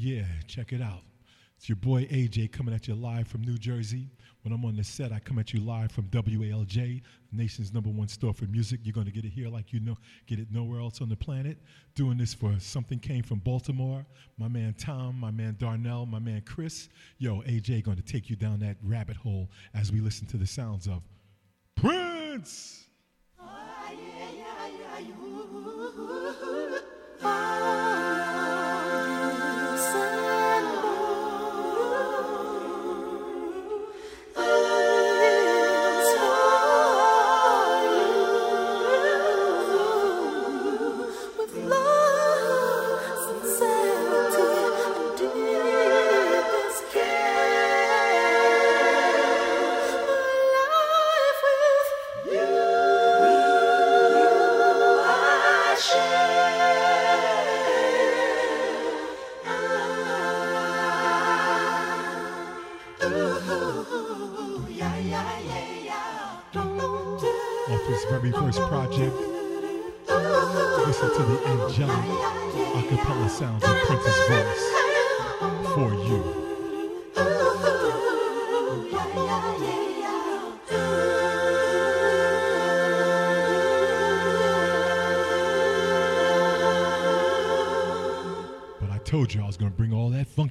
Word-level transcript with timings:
yeah, 0.00 0.24
check 0.46 0.72
it 0.72 0.80
out. 0.80 1.02
It's 1.58 1.68
your 1.68 1.76
boy 1.76 2.04
AJ 2.06 2.52
coming 2.52 2.74
at 2.74 2.88
you 2.88 2.94
live 2.94 3.28
from 3.28 3.42
New 3.42 3.58
Jersey. 3.58 4.08
When 4.40 4.54
I'm 4.54 4.64
on 4.64 4.76
the 4.76 4.82
set, 4.82 5.12
I 5.12 5.18
come 5.18 5.38
at 5.38 5.52
you 5.52 5.60
live 5.60 5.92
from 5.92 6.04
WALJ, 6.04 7.02
nation's 7.32 7.74
number 7.74 7.90
one 7.90 8.08
store 8.08 8.32
for 8.32 8.46
music. 8.46 8.80
You're 8.82 8.94
to 9.04 9.12
get 9.12 9.26
it 9.26 9.28
here 9.28 9.50
like 9.50 9.70
you 9.74 9.80
know, 9.80 9.98
get 10.26 10.38
it 10.38 10.48
nowhere 10.50 10.80
else 10.80 11.02
on 11.02 11.10
the 11.10 11.16
planet. 11.16 11.58
Doing 11.94 12.16
this 12.16 12.32
for 12.32 12.58
Something 12.58 12.98
Came 12.98 13.22
from 13.22 13.40
Baltimore. 13.40 14.06
My 14.38 14.48
man 14.48 14.74
Tom, 14.78 15.20
my 15.20 15.30
man 15.30 15.56
Darnell, 15.58 16.06
my 16.06 16.18
man 16.18 16.42
Chris. 16.46 16.88
Yo, 17.18 17.42
AJ 17.42 17.84
going 17.84 17.98
to 17.98 18.02
take 18.02 18.30
you 18.30 18.36
down 18.36 18.58
that 18.60 18.78
rabbit 18.82 19.18
hole 19.18 19.50
as 19.74 19.92
we 19.92 20.00
listen 20.00 20.26
to 20.28 20.38
the 20.38 20.46
sounds 20.46 20.86
of 20.86 21.02
Prince. 21.76 22.86
Off 27.22 27.69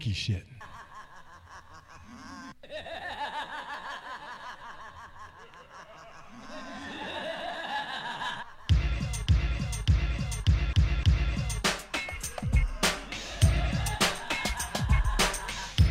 funky 0.09 0.13
shit. 0.13 0.43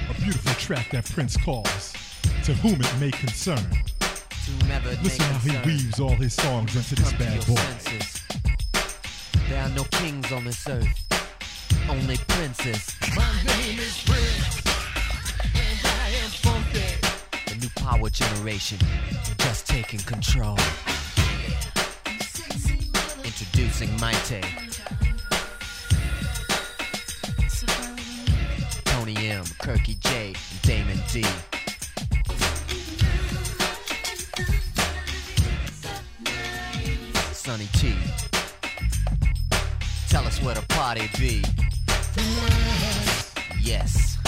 A 0.09 0.15
beautiful 0.21 0.53
track 0.55 0.91
that 0.91 1.05
Prince 1.13 1.37
calls 1.37 1.93
To 2.45 2.55
Whom 2.55 2.81
It 2.81 3.01
May 3.01 3.11
Concern. 3.11 3.59
Listen 5.03 5.25
how 5.27 5.39
he 5.39 5.69
weaves 5.69 6.01
all 6.01 6.15
his 6.15 6.33
songs 6.33 6.75
into 6.75 6.95
this 6.95 7.13
bad 7.15 7.47
boy. 7.47 7.55
senses. 7.55 8.23
There 9.49 9.63
are 9.63 9.69
no 9.71 9.85
kings 9.85 10.33
on 10.33 10.45
this 10.45 10.67
earth, 10.69 11.08
only 11.89 12.17
princes. 12.28 12.94
My 13.17 13.33
name 13.44 13.78
is 13.78 14.03
Prince, 14.05 14.62
and 15.55 15.78
I 15.84 16.11
am 16.22 16.31
funky. 16.31 16.84
The 17.47 17.56
new 17.61 17.70
power 17.77 18.10
generation, 18.10 18.78
just 19.38 19.66
taking 19.66 20.00
control. 20.00 20.59
Introducing 23.25 23.88
Mayte, 23.98 24.43
Tony 28.84 29.16
M, 29.28 29.44
Kirky 29.44 29.98
J, 30.00 30.34
and 30.34 30.62
Damon 30.62 31.00
D. 31.10 31.25
Sonny 37.32 37.69
T. 37.75 37.94
Tell 40.09 40.25
us 40.27 40.43
where 40.43 40.54
the 40.54 40.62
party 40.69 41.09
be. 41.19 41.43
Yes. 43.61 44.19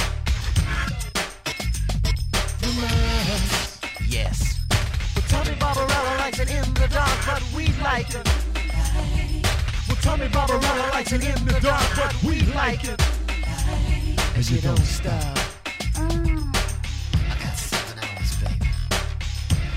Yes. 4.08 4.58
Well, 5.14 5.24
Tommy 5.28 5.54
Barbarella 5.58 6.16
likes 6.18 6.38
it 6.40 6.50
in 6.50 6.74
the 6.74 6.88
dark, 6.88 7.18
but 7.26 7.42
we 7.54 7.68
like 7.82 8.10
it. 8.10 8.28
Well, 9.88 9.96
Tommy 10.02 10.28
Barbarella 10.28 10.90
likes 10.92 11.12
it 11.12 11.24
in 11.24 11.44
the 11.46 11.58
dark, 11.60 11.96
but 11.96 12.14
we 12.22 12.40
like 12.52 12.84
it. 12.84 13.00
And 14.36 14.50
you 14.50 14.60
don't 14.60 14.78
stop. 14.78 15.38
I 15.96 16.08
got 17.42 17.56
seven 17.56 17.98
hours, 18.04 18.36
baby. 18.38 18.70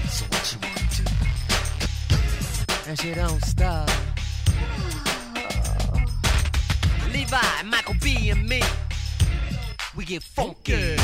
So 0.10 0.26
what 0.26 0.54
you 0.54 0.60
want 0.62 0.92
to 0.92 1.04
do? 1.04 2.90
And 2.90 3.00
she 3.00 3.14
don't 3.14 3.44
stop. 3.44 3.93
And 8.34 8.50
me. 8.50 8.62
We 9.96 10.06
get 10.06 10.24
funky. 10.24 11.03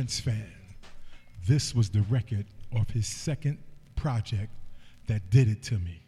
Prince 0.00 0.18
fan? 0.18 0.50
This 1.46 1.74
was 1.74 1.90
the 1.90 2.00
record 2.08 2.46
of 2.74 2.88
his 2.88 3.06
second 3.06 3.58
project 3.96 4.50
that 5.08 5.28
did 5.28 5.46
it 5.46 5.62
to 5.64 5.74
me. 5.74 6.00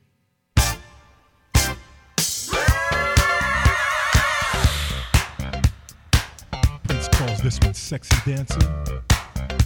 Prince 6.85 7.09
calls 7.09 7.43
this 7.43 7.61
one 7.61 7.75
Sexy 7.75 8.17
Dancer. 8.25 8.95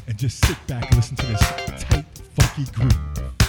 And 0.09 0.19
just 0.19 0.45
sit 0.45 0.57
back 0.67 0.87
and 0.87 0.97
listen 0.97 1.15
to 1.19 1.27
this 1.27 1.85
tight, 1.85 2.07
funky 2.35 2.65
groove. 2.73 3.46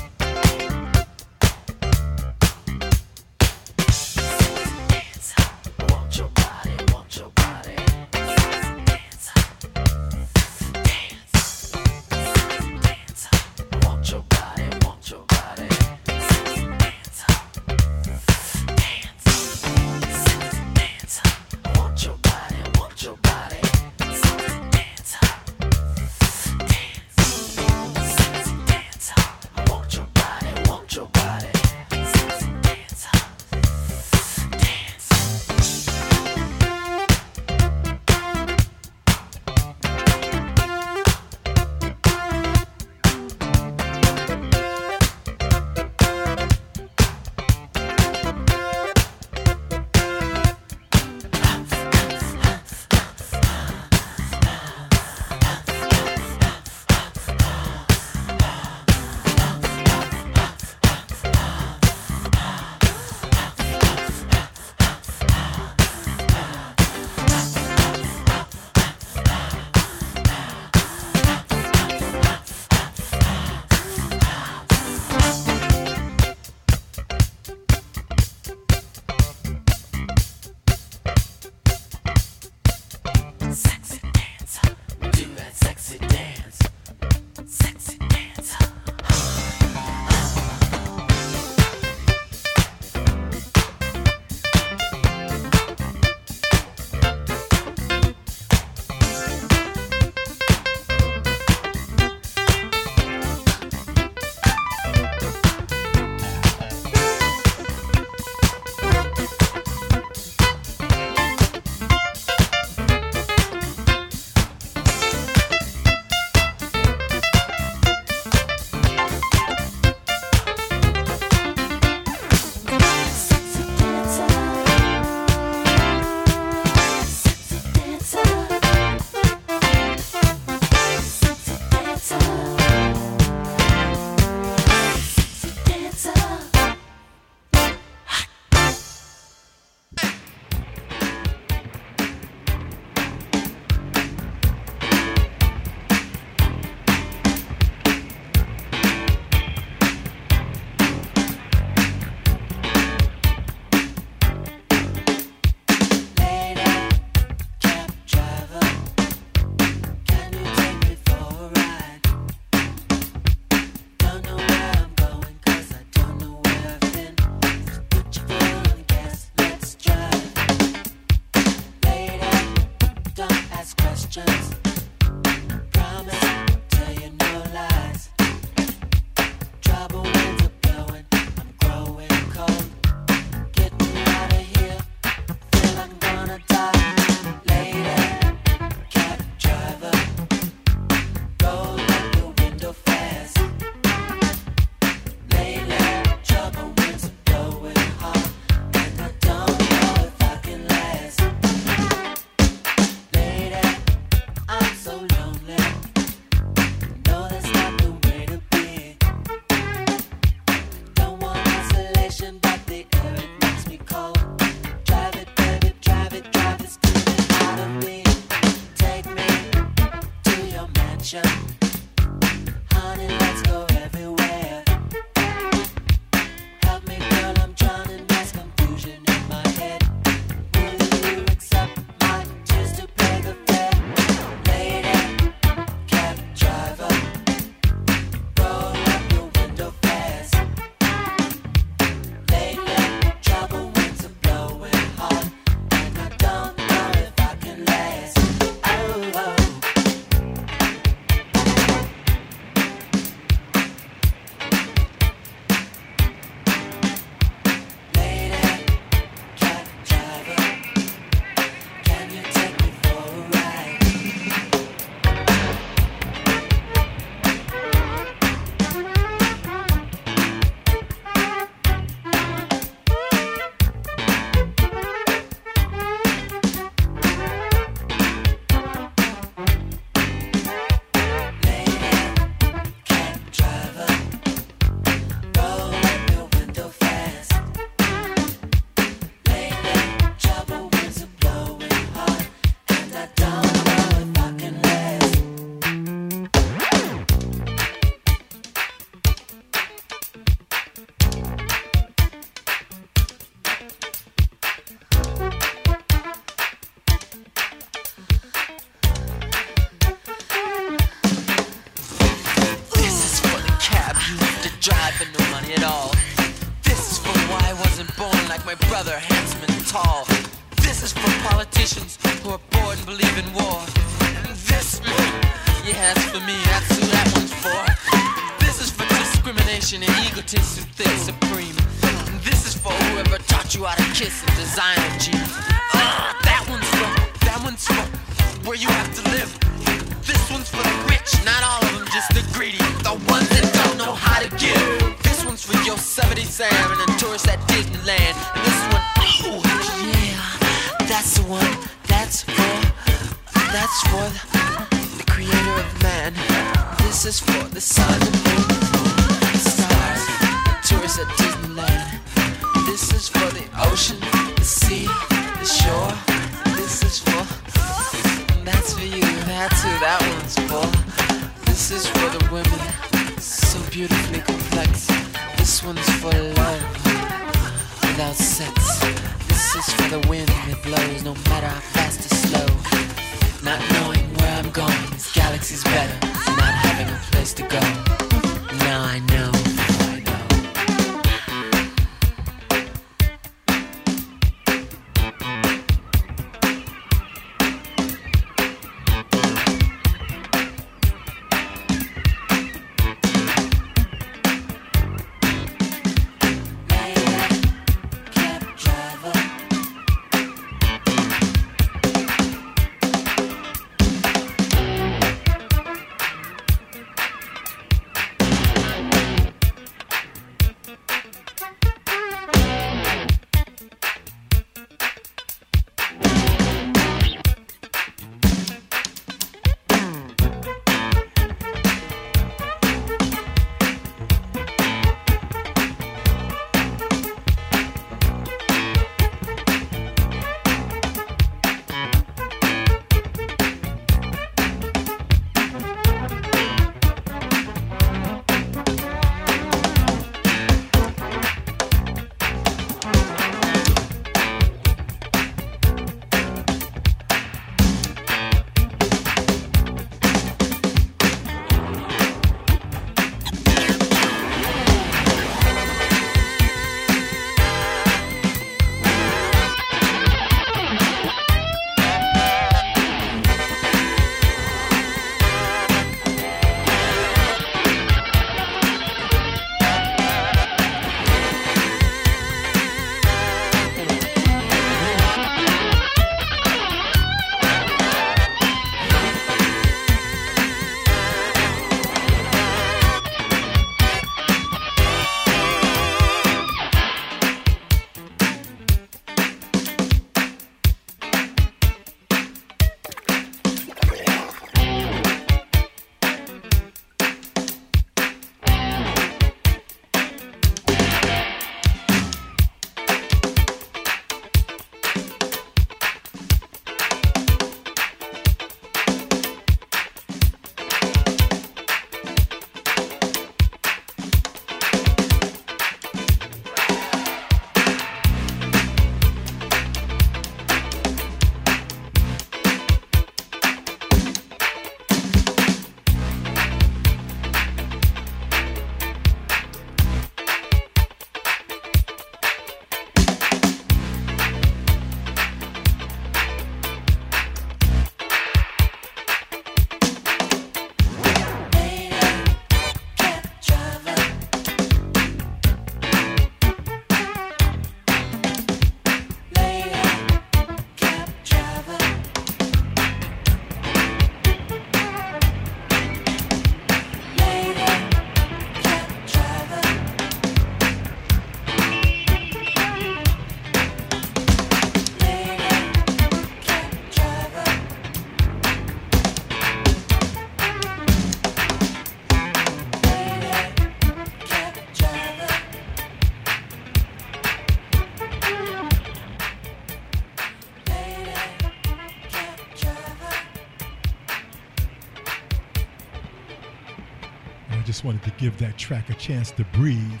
Give 598.18 598.38
that 598.38 598.58
track 598.58 598.90
a 598.90 598.94
chance 598.94 599.30
to 599.32 599.44
breathe. 599.52 600.00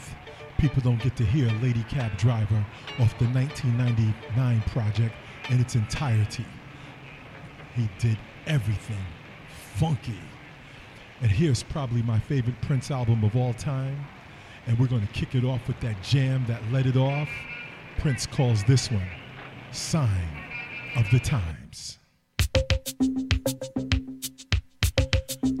People 0.58 0.82
don't 0.82 1.02
get 1.02 1.16
to 1.16 1.24
hear 1.24 1.50
Lady 1.62 1.82
Cab 1.84 2.16
Driver 2.16 2.64
off 3.00 3.18
the 3.18 3.26
1999 3.26 4.62
project 4.62 5.14
in 5.50 5.60
its 5.60 5.74
entirety. 5.74 6.46
He 7.74 7.88
did 7.98 8.18
everything 8.46 9.04
funky. 9.74 10.20
And 11.20 11.30
here's 11.30 11.62
probably 11.62 12.02
my 12.02 12.18
favorite 12.18 12.60
Prince 12.62 12.90
album 12.90 13.24
of 13.24 13.36
all 13.36 13.54
time. 13.54 14.06
And 14.66 14.78
we're 14.78 14.86
going 14.86 15.06
to 15.06 15.12
kick 15.12 15.34
it 15.34 15.44
off 15.44 15.66
with 15.66 15.78
that 15.80 16.02
jam 16.02 16.44
that 16.46 16.60
led 16.72 16.86
it 16.86 16.96
off. 16.96 17.28
Prince 17.98 18.26
calls 18.26 18.64
this 18.64 18.90
one 18.90 19.08
Sign 19.72 20.08
of 20.96 21.04
the 21.10 21.18
Times. 21.18 21.98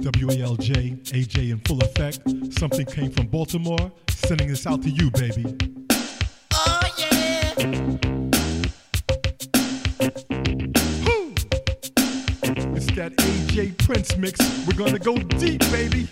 WALJ, 0.04 1.02
AJ 1.12 1.50
in 1.50 1.58
full 1.60 1.82
effect. 1.82 2.43
Something 2.64 2.86
came 2.86 3.10
from 3.10 3.26
Baltimore, 3.26 3.92
sending 4.08 4.48
this 4.48 4.66
out 4.66 4.80
to 4.84 4.88
you, 4.88 5.10
baby. 5.10 5.44
Oh 6.54 6.80
yeah. 6.96 7.52
Woo! 11.04 11.34
It's 12.74 12.86
that 12.92 13.12
AJ 13.18 13.76
Prince 13.84 14.16
mix. 14.16 14.40
We're 14.66 14.78
gonna 14.78 14.98
go 14.98 15.18
deep, 15.18 15.60
baby. 15.72 16.08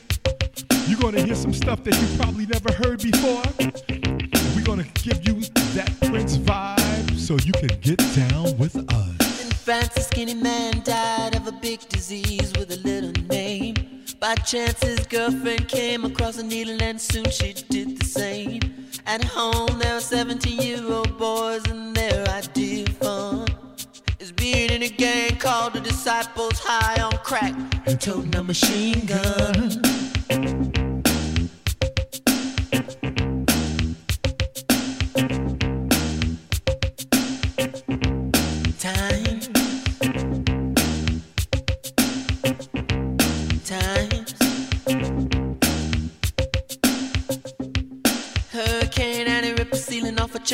You're 0.86 1.00
gonna 1.00 1.22
hear 1.22 1.36
some 1.36 1.54
stuff 1.54 1.84
that 1.84 1.98
you 1.98 2.18
probably 2.18 2.44
never 2.44 2.70
heard 2.74 3.00
before. 3.00 3.42
We're 4.54 4.66
gonna 4.66 4.84
give 4.92 5.26
you 5.26 5.40
that 5.72 5.90
Prince 6.02 6.36
vibe 6.36 7.18
so 7.18 7.38
you 7.46 7.52
can 7.52 7.70
get 7.80 7.96
down 8.14 8.31
chance, 14.44 14.82
his 14.82 15.06
girlfriend 15.06 15.68
came 15.68 16.04
across 16.04 16.38
a 16.38 16.42
needle, 16.42 16.80
and 16.82 17.00
soon 17.00 17.28
she 17.30 17.52
did 17.52 17.98
the 17.98 18.04
same. 18.04 18.60
At 19.06 19.24
home, 19.24 19.78
there 19.78 19.94
were 19.94 20.00
17 20.00 20.60
year 20.60 20.84
old 20.84 21.18
boys, 21.18 21.64
and 21.66 21.94
their 21.94 22.26
idea 22.28 22.84
of 22.84 22.96
fun 22.96 23.46
is 24.20 24.32
being 24.32 24.70
in 24.70 24.82
a 24.82 24.88
gang 24.88 25.36
called 25.36 25.74
the 25.74 25.80
Disciples 25.80 26.58
High 26.58 27.02
on 27.02 27.12
Crack 27.18 27.54
and 27.86 28.00
toting 28.00 28.34
a 28.36 28.42
machine 28.42 29.06
gun. 29.06 30.91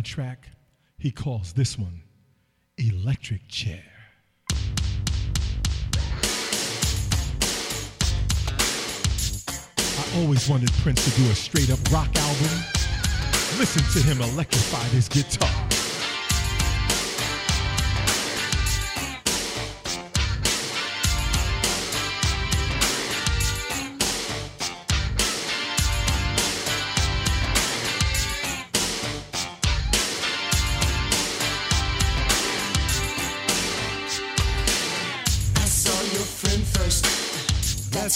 Soundtrack. 0.00 0.36
He 0.98 1.10
calls 1.10 1.52
this 1.52 1.78
one 1.78 2.02
Electric 2.78 3.46
Chair. 3.48 3.82
I 9.78 10.22
always 10.22 10.48
wanted 10.48 10.72
Prince 10.82 11.04
to 11.04 11.20
do 11.20 11.30
a 11.30 11.34
straight 11.34 11.70
up 11.70 11.78
rock 11.92 12.14
album. 12.16 12.64
Listen 13.58 13.82
to 13.92 14.06
him 14.06 14.20
electrify 14.32 14.84
his 14.88 15.08
guitar. 15.08 15.59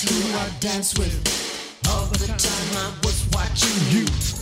Who 0.08 0.38
I 0.38 0.48
dance 0.60 0.96
with. 0.98 1.14
All 1.88 2.06
the 2.06 2.26
time 2.26 2.76
I 2.76 2.92
was 3.02 3.26
watching 3.32 3.76
you. 3.90 4.33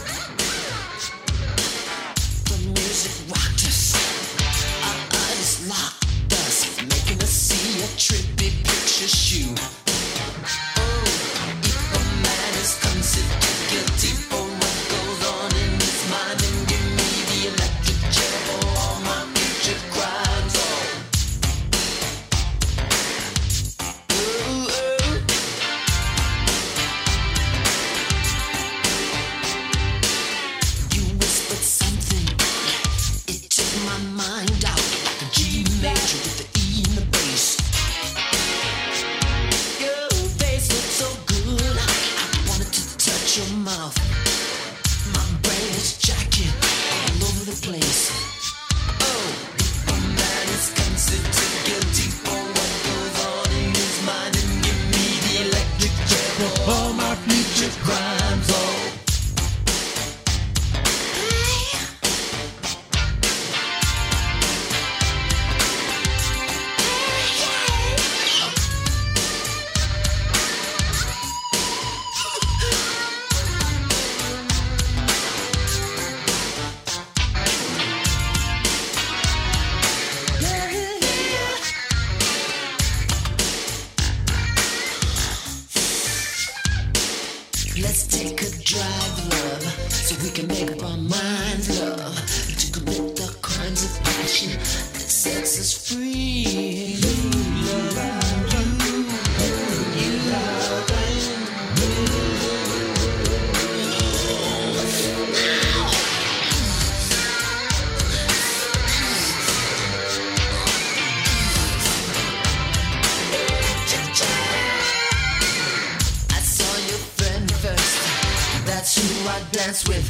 I 119.29 119.41
dance 119.53 119.87
with. 119.87 120.07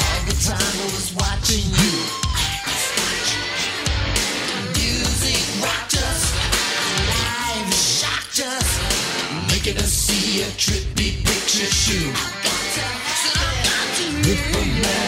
All 0.00 0.24
the 0.24 0.36
time 0.40 0.56
I 0.56 0.88
was 0.96 1.12
watching 1.14 1.64
you. 1.80 1.94
Music 4.72 5.42
rocked 5.62 5.96
us, 5.96 6.32
live 7.08 7.74
shocked 7.74 8.40
us, 8.40 8.68
making 9.52 9.76
us 9.78 9.92
see 9.92 10.42
a 10.42 10.46
trippy 10.56 11.22
picture 11.24 11.70
shoe. 11.70 12.12
If 14.30 14.56
a 14.56 14.64
man 14.82 15.07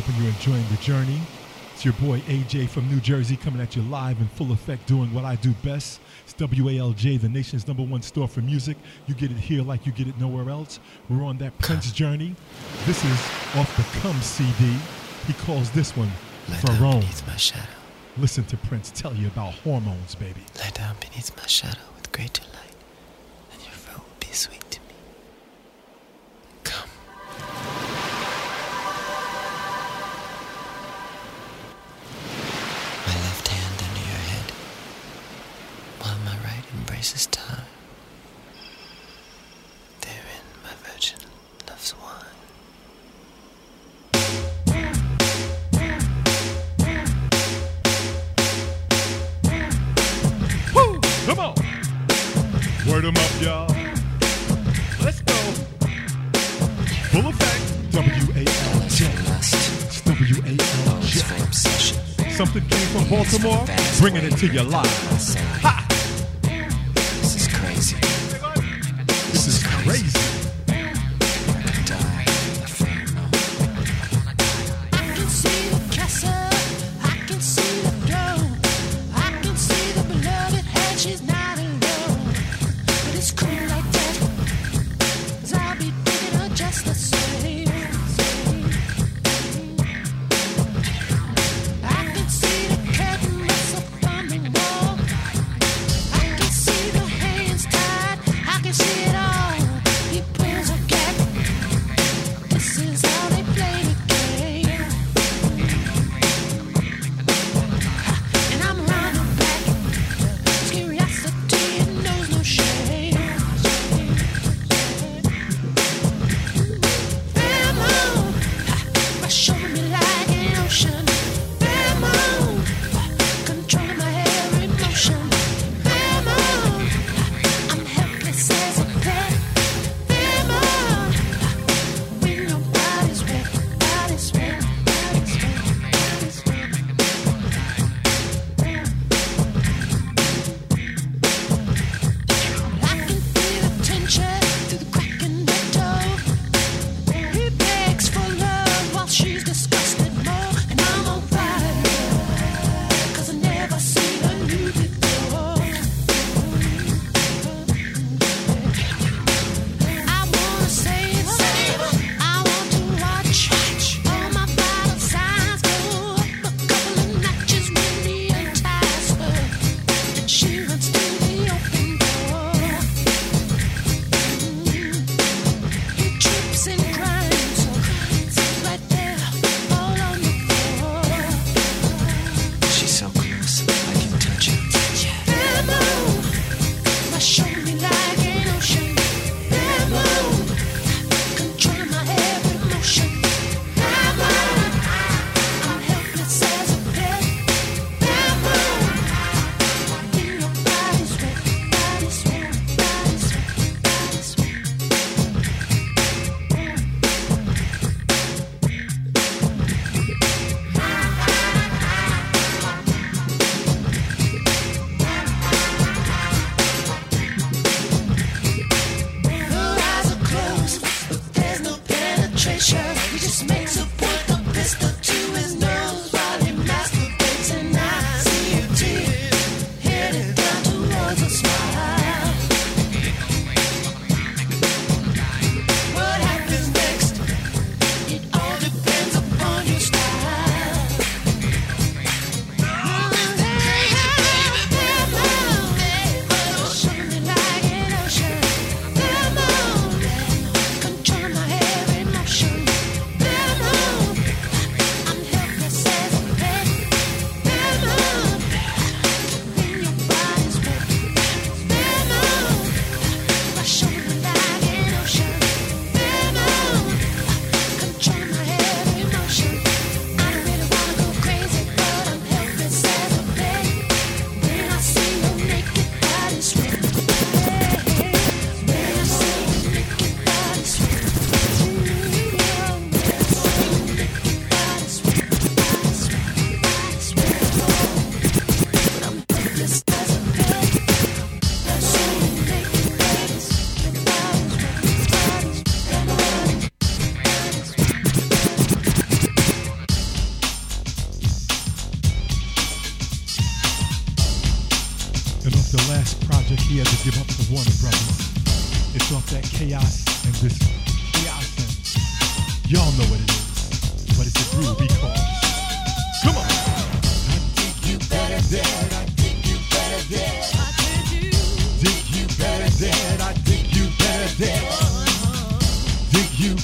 hoping 0.00 0.14
you're 0.22 0.32
enjoying 0.32 0.64
the 0.68 0.76
journey. 0.82 1.18
It's 1.72 1.82
your 1.82 1.94
boy 1.94 2.20
AJ 2.26 2.68
from 2.68 2.86
New 2.90 3.00
Jersey 3.00 3.34
coming 3.34 3.62
at 3.62 3.76
you 3.76 3.82
live 3.82 4.20
in 4.20 4.28
full 4.28 4.52
effect 4.52 4.86
doing 4.86 5.12
what 5.14 5.24
I 5.24 5.36
do 5.36 5.52
best. 5.64 6.00
It's 6.24 6.34
WALJ, 6.34 7.18
the 7.18 7.28
nation's 7.30 7.66
number 7.66 7.82
one 7.82 8.02
store 8.02 8.28
for 8.28 8.42
music. 8.42 8.76
You 9.06 9.14
get 9.14 9.30
it 9.30 9.38
here 9.38 9.62
like 9.62 9.86
you 9.86 9.92
get 9.92 10.06
it 10.06 10.18
nowhere 10.20 10.50
else. 10.50 10.80
We're 11.08 11.24
on 11.24 11.38
that 11.38 11.56
Prince 11.60 11.92
journey. 11.92 12.34
This 12.84 13.02
is 13.06 13.18
off 13.56 13.74
the 13.78 14.00
Come 14.00 14.20
CD. 14.20 14.76
He 15.26 15.32
calls 15.32 15.70
this 15.70 15.96
one 15.96 16.10
Lie 16.50 16.60
down 16.60 16.76
Pharaoh. 16.76 16.90
beneath 16.92 17.26
my 17.26 17.36
shadow. 17.36 17.70
Listen 18.18 18.44
to 18.44 18.56
Prince 18.58 18.90
tell 18.94 19.14
you 19.14 19.28
about 19.28 19.54
hormones, 19.54 20.14
baby. 20.14 20.42
Lie 20.58 20.70
down 20.74 20.96
beneath 21.00 21.34
my 21.38 21.46
shadow 21.46 21.80
with 21.94 22.12
great 22.12 22.34
delight, 22.34 22.76
and 23.50 23.62
your 23.62 23.72
throat 23.72 24.04
will 24.06 24.26
be 24.28 24.32
sweet 24.34 24.60
Baltimore, 63.16 63.64
bringing 63.98 64.24
it 64.24 64.36
to 64.36 64.46
your 64.46 64.64
life. 64.64 64.86
Ha! 65.62 65.85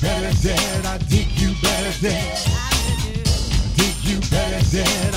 better 0.03 0.33
dead. 0.43 0.85
I 0.85 0.99
dig 0.99 1.29
you 1.41 1.55
better 1.63 2.03
dead. 2.03 2.39
I 2.49 2.71
dig 3.77 3.97
you 4.03 4.19
better 4.29 4.61
dead. 4.71 5.12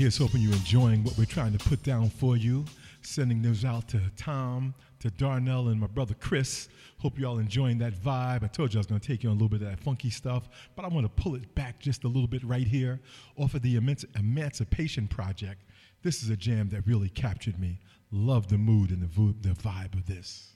Here's 0.00 0.16
hoping 0.16 0.40
you're 0.40 0.54
enjoying 0.54 1.04
what 1.04 1.18
we're 1.18 1.26
trying 1.26 1.52
to 1.52 1.58
put 1.58 1.82
down 1.82 2.08
for 2.08 2.34
you. 2.34 2.64
Sending 3.02 3.42
those 3.42 3.66
out 3.66 3.86
to 3.88 4.00
Tom, 4.16 4.72
to 5.00 5.10
Darnell, 5.10 5.68
and 5.68 5.78
my 5.78 5.88
brother 5.88 6.14
Chris. 6.18 6.70
Hope 6.96 7.18
you 7.18 7.26
all 7.26 7.38
enjoying 7.38 7.76
that 7.80 7.92
vibe. 7.92 8.42
I 8.42 8.46
told 8.46 8.72
you 8.72 8.78
I 8.78 8.80
was 8.80 8.86
going 8.86 8.98
to 8.98 9.06
take 9.06 9.22
you 9.22 9.28
on 9.28 9.36
a 9.36 9.38
little 9.38 9.50
bit 9.50 9.60
of 9.60 9.68
that 9.68 9.78
funky 9.78 10.08
stuff, 10.08 10.48
but 10.74 10.86
I 10.86 10.88
want 10.88 11.04
to 11.04 11.22
pull 11.22 11.34
it 11.34 11.54
back 11.54 11.80
just 11.80 12.04
a 12.04 12.08
little 12.08 12.26
bit 12.26 12.42
right 12.44 12.66
here 12.66 12.98
off 13.36 13.52
of 13.52 13.60
the 13.60 13.78
Emanci- 13.78 14.06
Emancipation 14.18 15.06
Project. 15.06 15.64
This 16.00 16.22
is 16.22 16.30
a 16.30 16.36
jam 16.36 16.70
that 16.70 16.86
really 16.86 17.10
captured 17.10 17.60
me. 17.60 17.78
Love 18.10 18.48
the 18.48 18.56
mood 18.56 18.92
and 18.92 19.02
the, 19.02 19.06
vo- 19.06 19.34
the 19.42 19.50
vibe 19.50 19.92
of 19.92 20.06
this. 20.06 20.54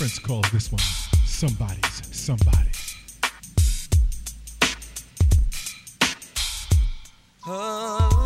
Prince 0.00 0.18
calls 0.18 0.50
this 0.50 0.72
one 0.72 0.80
Somebody's 1.26 2.00
Somebody. 2.10 2.70
somewhere, 7.44 8.19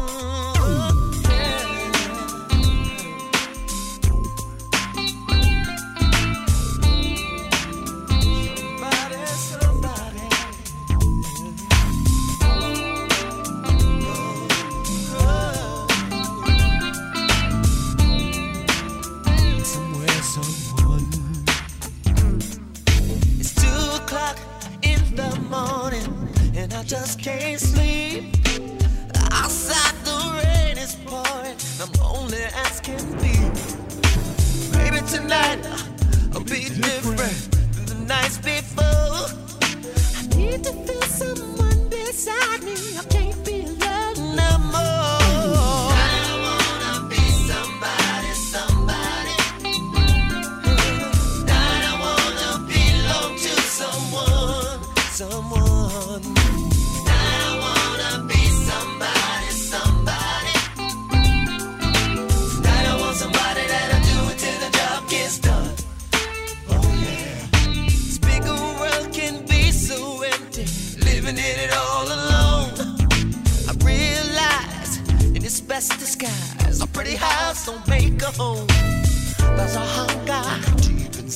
just 26.86 27.18
can't 27.18 27.58
sleep. 27.60 28.24
Outside 29.32 29.94
the 30.04 30.42
rain 30.42 30.76
is 30.78 30.94
pouring, 31.06 31.56
I'm 31.80 31.90
only 32.02 32.42
asking 32.66 33.04
be. 33.22 33.34
Maybe 34.76 35.00
tonight 35.06 35.60
uh, 35.64 35.78
I'll 36.34 36.44
be 36.44 36.64
different 36.68 37.50
than 37.74 37.86
the 37.86 38.04
nights 38.06 38.38
before. 38.38 39.28
I 40.18 40.36
need 40.36 40.64
to 40.64 40.72
feel 40.72 41.02
someone 41.02 41.88
beside 41.88 42.62
me. 42.62 42.83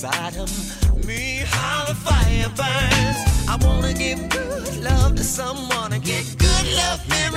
Inside 0.04 0.36
of 0.36 0.48
me, 1.04 1.42
how 1.44 1.84
the 1.86 1.94
fire 1.94 2.48
burns. 2.54 3.18
I 3.48 3.58
wanna 3.60 3.92
give 3.92 4.28
good 4.28 4.76
love 4.76 5.16
to 5.16 5.24
someone 5.24 5.92
and 5.92 6.04
get 6.04 6.24
good 6.38 6.66
love 6.76 7.00
in 7.10 7.32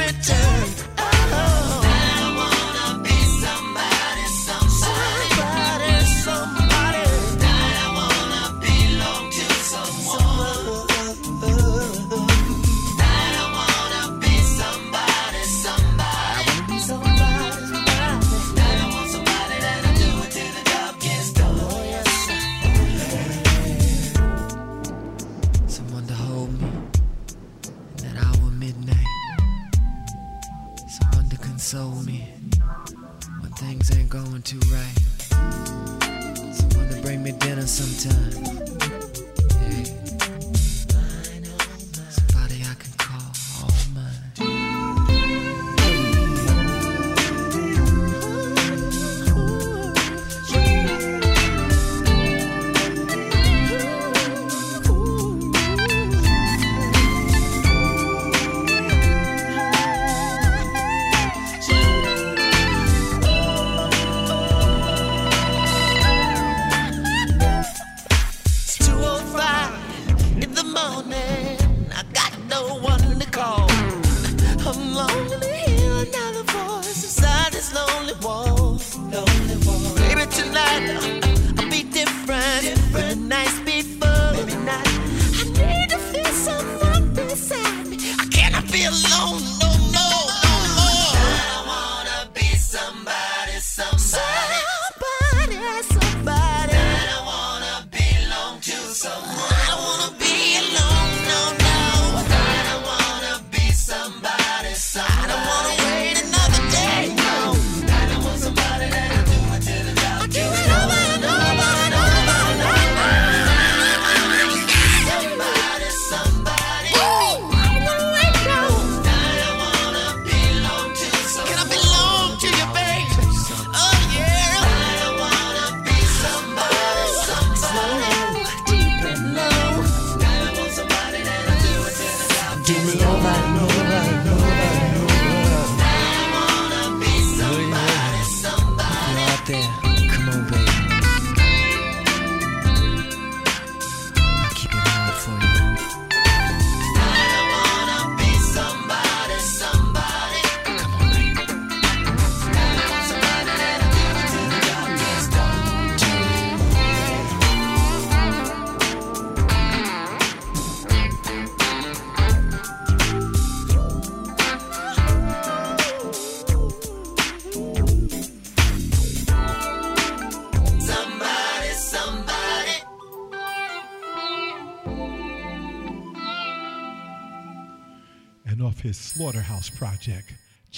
Maybe 80.52 81.21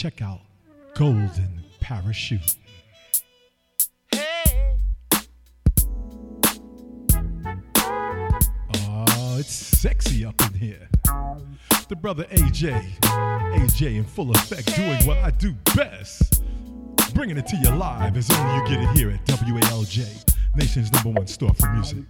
Check 0.03 0.21
out 0.21 0.41
Golden 0.95 1.63
Parachute. 1.79 2.57
Hey, 4.11 4.75
Oh, 8.75 9.37
it's 9.39 9.53
sexy 9.53 10.25
up 10.25 10.35
in 10.41 10.53
here. 10.55 10.89
The 11.87 11.95
brother 11.95 12.25
AJ, 12.31 12.83
AJ 12.99 13.95
in 13.95 14.03
full 14.03 14.31
effect, 14.31 14.75
doing 14.75 15.01
what 15.05 15.19
I 15.19 15.31
do 15.31 15.53
best. 15.73 16.43
Bringing 17.13 17.37
it 17.37 17.47
to 17.47 17.55
you 17.55 17.69
live 17.69 18.17
as 18.17 18.29
only 18.29 18.55
you 18.55 18.67
get 18.67 18.83
it 18.83 18.97
here 18.97 19.09
at 19.09 19.25
WALJ, 19.25 20.35
nation's 20.53 20.91
number 20.91 21.11
one 21.11 21.27
store 21.27 21.53
for 21.53 21.69
music. 21.69 22.03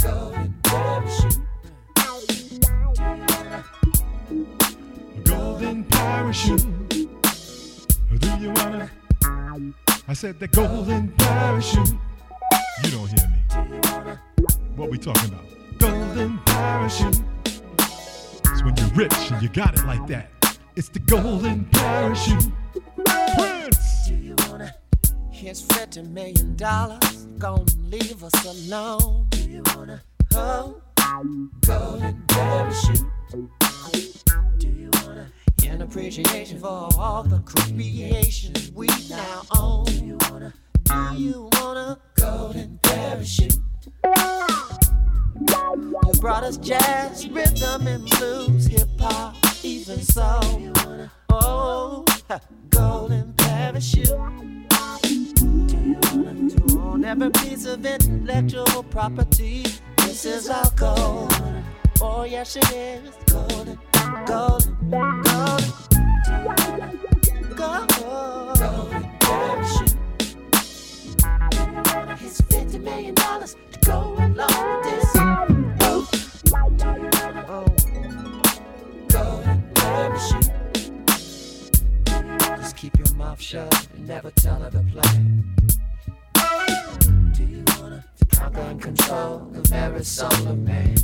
Golden 0.00 0.54
Parachute. 0.62 1.38
Golden 5.24 5.84
parachute. 5.86 6.79
Do 8.18 8.28
you 8.40 8.50
wanna? 8.50 8.90
I 10.08 10.14
said 10.14 10.40
the 10.40 10.48
golden 10.48 11.12
parachute. 11.12 11.90
You 12.82 12.90
don't 12.90 13.08
hear 13.08 13.28
me. 13.28 14.16
What 14.74 14.90
we 14.90 14.98
talking 14.98 15.30
about? 15.30 15.44
Golden 15.78 16.38
parachute. 16.38 17.20
It's 17.46 18.64
when 18.64 18.76
you're 18.76 18.88
rich 18.96 19.30
and 19.30 19.40
you 19.40 19.48
got 19.48 19.78
it 19.78 19.86
like 19.86 20.06
that. 20.08 20.28
It's 20.74 20.88
the 20.88 20.98
golden 20.98 21.66
parachute. 21.66 22.50
Prince. 23.36 24.08
do 24.08 24.14
you 24.16 24.34
wanna? 24.48 24.74
Here's 25.30 25.60
fifty 25.60 26.02
million 26.02 26.56
dollars. 26.56 27.26
Gonna 27.38 27.64
leave 27.84 28.24
us 28.24 28.44
alone. 28.44 29.28
Do 29.30 29.48
you 29.48 29.62
wanna? 29.76 30.02
Oh, 30.34 30.80
golden 31.60 32.24
parachute. 32.26 33.06
Do 35.70 35.76
you 35.76 35.78
wanna? 35.78 35.80
In 35.82 35.82
appreciation 35.82 36.58
for 36.58 36.88
all 36.98 37.22
the 37.22 37.38
creations 37.40 38.72
we 38.72 38.88
now 39.08 39.42
own. 39.56 39.84
Do 39.84 40.04
you 40.04 40.18
wanna? 40.28 40.52
Do 40.84 41.14
you 41.16 41.48
wanna? 41.52 42.00
Golden 42.14 42.80
parachute. 42.82 43.56
You 44.04 44.12
brought 46.20 46.42
us 46.42 46.56
jazz, 46.58 47.28
rhythm 47.28 47.86
and 47.86 48.04
blues, 48.10 48.66
hip 48.66 48.88
hop, 48.98 49.36
even 49.62 50.00
soul. 50.00 50.72
Oh, 51.28 52.04
golden 52.70 53.32
parachute. 53.34 54.06
To 54.06 54.16
own 56.80 57.04
every 57.04 57.30
piece 57.30 57.66
of 57.66 57.86
intellectual 57.86 58.82
property. 58.84 59.64
This 59.98 60.24
is 60.24 60.48
our 60.50 60.70
goal. 60.72 61.28
Oh, 62.02 62.24
yes, 62.24 62.56
it 62.56 62.72
is. 62.72 63.10
Golden, 63.26 63.78
golden, 64.26 64.74
golden. 64.88 65.70
Golden 67.56 69.04
parachute. 69.20 69.94
It's 72.22 72.40
fifty 72.40 72.78
million 72.78 73.14
dollars 73.14 73.54
to 73.72 73.78
go 73.80 74.14
along 74.18 74.30
with 74.30 74.84
this. 74.84 75.10
Oh, 75.14 76.08
oh. 77.48 77.66
golden 79.08 79.62
parachute. 79.74 80.50
Just 82.60 82.76
keep 82.76 82.98
your 82.98 83.14
mouth 83.16 83.40
shut 83.40 83.88
and 83.94 84.08
never 84.08 84.30
tell 84.30 84.60
her 84.60 84.70
the 84.70 84.82
plan. 84.84 85.44
Do 87.34 87.44
you 87.44 87.62
wanna 87.78 88.04
conquer 88.32 88.60
and 88.60 88.80
control 88.80 89.48
the 89.52 89.60
very 89.68 90.02
soul 90.02 90.48
of 90.48 90.58
man? 90.58 90.96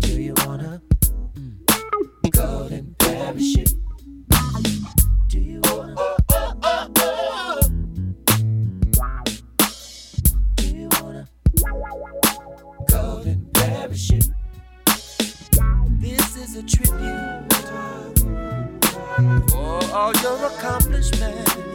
Do 0.00 0.20
you 0.20 0.34
wanna 0.44 0.82
mm, 1.34 2.30
golden 2.30 2.94
parachute? 2.98 3.72
Do 5.28 5.38
you 5.40 5.60
wanna? 5.64 5.96
Do 10.56 10.66
you 10.68 10.88
wanna 11.00 11.26
golden 12.88 13.48
parachute? 13.54 14.28
This 15.98 16.36
is 16.36 16.56
a 16.56 16.62
tribute 16.62 17.52
for 19.48 19.94
all 19.94 20.12
your 20.12 20.44
accomplishments. 20.44 21.71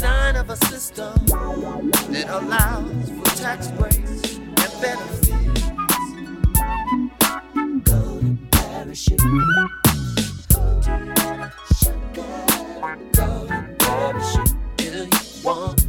Design 0.00 0.36
of 0.36 0.48
a 0.48 0.56
system 0.64 1.12
that 1.26 2.26
allows 2.30 3.10
for 3.10 3.36
tax 3.36 3.68
breaks 3.72 4.38
and 4.38 4.56
benefits. 4.80 5.28
Golden 7.84 8.48
parachute. 8.50 9.20
Golden 13.12 13.76
parachute. 13.78 14.54
Do 14.78 14.84
you 14.86 15.08
want? 15.44 15.80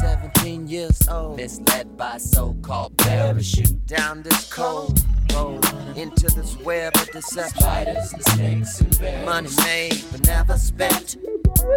Seventeen 0.00 0.66
years 0.66 1.06
old, 1.10 1.36
misled 1.36 1.98
by 1.98 2.16
so-called 2.16 2.96
parachute 2.96 3.84
down 3.84 4.22
this 4.22 4.50
cold 4.50 5.04
road 5.34 5.64
into 5.96 6.26
this 6.34 6.56
web 6.58 6.94
of 6.96 7.10
deception. 7.10 7.60
Spiders 7.60 8.12
and 8.12 8.24
snakes 8.24 8.80
and 8.80 8.98
bears. 8.98 9.24
Money 9.24 9.50
made 9.64 10.04
but 10.10 10.26
never 10.26 10.56
spent, 10.56 11.16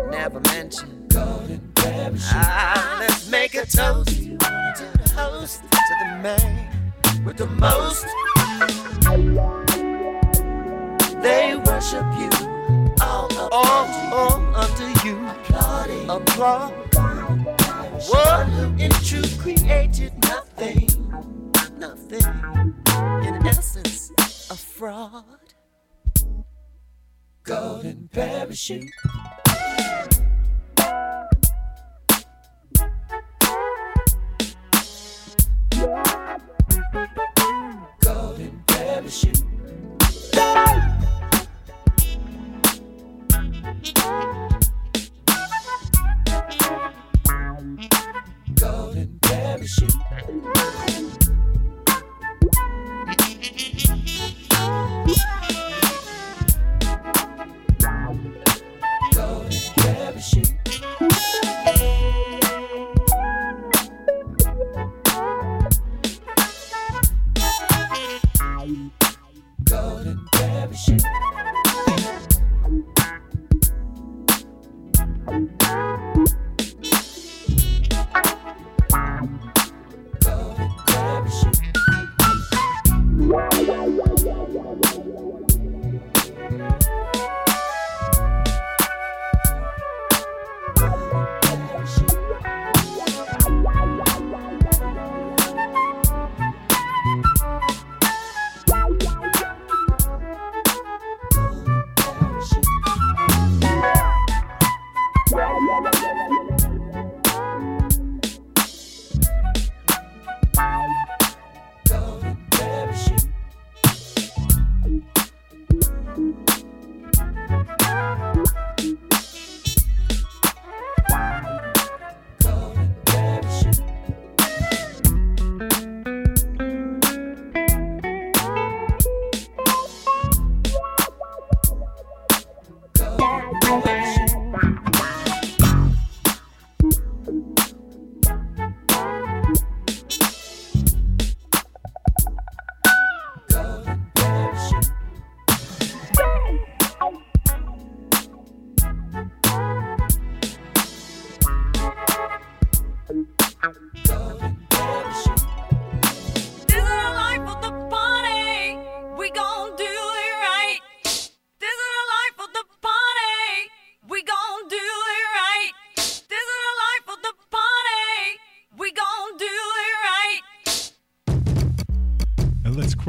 never 0.09 0.39
mentioned. 0.41 1.13
Golden. 1.13 1.73
Ah, 2.31 2.97
let's 2.99 3.29
make 3.29 3.55
a 3.55 3.65
toast 3.65 4.09
to 4.09 4.37
the 4.37 5.11
host, 5.15 5.61
to 5.71 5.93
the 5.99 6.19
man 6.21 6.83
with 7.23 7.37
the 7.37 7.47
most. 7.47 8.05
They 11.21 11.55
worship 11.55 12.05
you, 12.19 12.29
all 13.01 13.29
all, 13.51 13.87
all 14.13 14.55
under 14.55 14.89
you. 15.05 15.27
Applauding, 15.27 16.09
applaud. 16.09 16.73
One 18.09 18.51
who 18.51 18.83
in 18.83 18.91
truth 18.91 19.39
created 19.39 20.13
nothing, 20.23 20.87
nothing. 21.77 22.86
In 23.23 23.47
essence, 23.47 24.11
a 24.51 24.55
fraud. 24.55 25.23
Golden 27.43 28.09
parachute. 28.11 28.91
Golden 37.99 38.63
parachute. 38.67 39.43
Golden 48.55 49.19
parachute. 49.21 51.26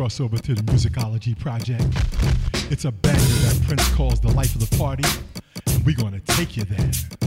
crossover 0.08 0.40
to 0.40 0.54
the 0.54 0.62
Musicology 0.62 1.38
Project. 1.38 1.84
It's 2.72 2.86
a 2.86 2.90
banger 2.90 3.18
that 3.18 3.62
Prince 3.66 3.94
calls 3.94 4.20
the 4.20 4.28
life 4.28 4.54
of 4.54 4.66
the 4.66 4.76
party, 4.78 5.04
and 5.66 5.84
we're 5.84 5.96
gonna 5.96 6.20
take 6.20 6.56
you 6.56 6.64
there. 6.64 7.17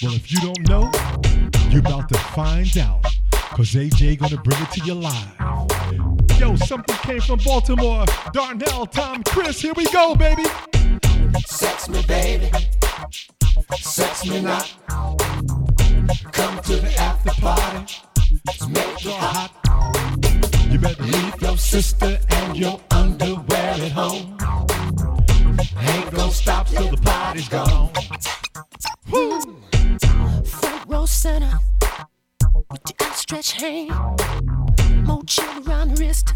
Well, 0.00 0.14
if 0.14 0.30
you 0.30 0.38
don't 0.38 0.68
know, 0.68 0.88
you're 1.70 1.80
about 1.80 2.08
to 2.10 2.18
find 2.32 2.78
out. 2.78 3.02
Cause 3.32 3.74
AJ 3.74 4.20
gonna 4.20 4.40
bring 4.40 4.62
it 4.62 4.70
to 4.70 4.84
you 4.84 4.94
live. 4.94 6.38
Yo, 6.38 6.54
something 6.54 6.94
came 6.98 7.20
from 7.20 7.40
Baltimore. 7.44 8.04
Darnell, 8.32 8.86
Tom, 8.86 9.24
Chris, 9.24 9.60
here 9.60 9.72
we 9.74 9.90
go, 9.90 10.14
baby. 10.14 10.44
Sex 11.44 11.88
me, 11.88 12.00
baby. 12.06 12.48
Sex 13.80 14.24
me 14.24 14.40
not. 14.40 14.72
Come 16.30 16.60
to 16.62 16.76
the 16.76 16.94
after 16.96 17.40
party. 17.40 17.96
Let's 18.46 18.68
make 18.68 19.04
it 19.04 19.16
hot. 19.16 19.50
You 20.70 20.78
better 20.78 21.02
leave 21.02 21.42
your 21.42 21.58
sister 21.58 22.20
and 22.30 22.56
your 22.56 22.80
underwear 22.92 23.72
at 23.72 23.90
home. 23.90 24.38
Ain't 25.80 26.10
gonna 26.12 26.30
stop 26.30 26.68
till 26.68 26.88
the 26.88 26.98
party's 26.98 27.48
gone. 27.48 27.90
Front 29.10 29.67
row 30.88 31.04
center 31.04 31.58
with 32.70 32.82
the 32.84 32.94
outstretched 33.02 33.60
hand. 33.60 33.90
More 35.06 35.22
chill 35.24 35.68
around 35.68 35.94
the 35.94 35.96
wrist 36.00 36.32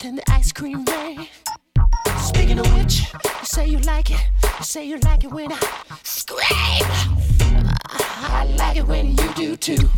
than 0.00 0.16
the 0.16 0.22
ice 0.30 0.52
cream 0.52 0.84
rain. 0.86 1.28
Speaking 2.18 2.58
of 2.58 2.74
which, 2.74 3.12
you 3.12 3.44
say 3.44 3.66
you 3.66 3.78
like 3.80 4.10
it. 4.10 4.20
You 4.58 4.64
say 4.64 4.84
you 4.86 4.98
like 5.00 5.24
it 5.24 5.30
when 5.30 5.52
I 5.52 5.58
scream. 6.02 6.40
I 8.32 8.54
like 8.56 8.78
it 8.78 8.86
when 8.86 9.10
you 9.10 9.34
do 9.34 9.56
too. 9.56 9.90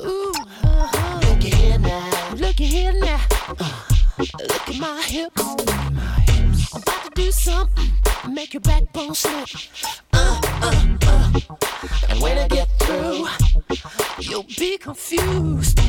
Ooh, 0.00 0.32
uh-huh. 0.64 1.20
Look 1.28 1.44
at 1.44 1.54
here 1.54 1.78
now. 1.78 2.30
Look 2.34 2.60
at 2.60 2.66
here 2.66 2.92
now. 2.92 3.20
Uh, 3.60 3.84
look 4.18 4.68
at 4.68 4.78
my 4.78 5.02
hips. 5.02 6.47
I'm 6.72 6.82
about 6.82 7.04
to 7.04 7.10
do 7.14 7.30
something. 7.30 7.90
Make 8.30 8.52
your 8.52 8.60
backbone 8.60 9.14
slip. 9.14 9.48
Uh, 10.12 10.40
uh, 10.62 10.96
uh. 11.02 11.40
And 12.10 12.20
when 12.20 12.36
I 12.36 12.48
get 12.48 12.68
through, 12.80 13.26
you'll 14.18 14.46
be 14.58 14.76
confused. 14.76 15.80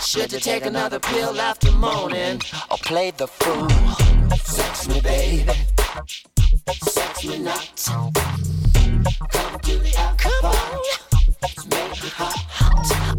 Should 0.00 0.32
you 0.32 0.40
take 0.40 0.64
another 0.64 1.00
pill 1.00 1.38
after 1.40 1.70
morning 1.72 2.40
or 2.70 2.78
play 2.78 3.10
the 3.10 3.26
fool? 3.26 3.68
Sex 4.38 4.88
me, 4.88 5.00
baby. 5.00 5.52
Sex 6.82 7.24
me 7.24 7.38
not. 7.38 7.82
Come 7.86 9.60
to 9.60 9.78
the 9.78 9.94
after 9.98 10.28
Come. 10.40 10.54
Let's 11.42 11.66
make 11.66 12.04
it 12.04 12.12
hot. 12.12 12.36
Hot, 12.48 12.86
hot, 12.86 13.16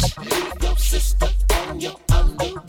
hot. 0.00 0.26
Leave 0.30 0.62
your 0.62 0.76
sister 0.76 1.28
and 1.50 1.82
your 1.82 1.96
underwear 2.12 2.67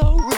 got 0.00 0.37